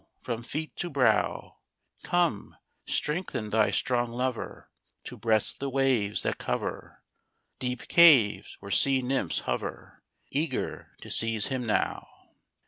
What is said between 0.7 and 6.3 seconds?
to brow, Come, strengthen thy strong lover To breast the waves